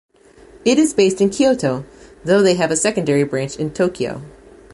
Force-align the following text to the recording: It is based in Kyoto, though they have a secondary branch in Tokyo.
It 0.65 0.79
is 0.79 0.95
based 0.95 1.21
in 1.21 1.29
Kyoto, 1.29 1.85
though 2.25 2.41
they 2.41 2.55
have 2.55 2.71
a 2.71 2.75
secondary 2.75 3.21
branch 3.23 3.57
in 3.57 3.71
Tokyo. 3.71 4.23